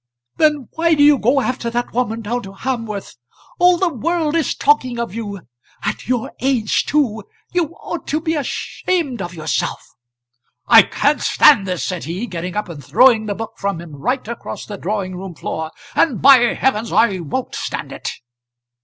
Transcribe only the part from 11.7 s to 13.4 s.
said he, getting up and throwing the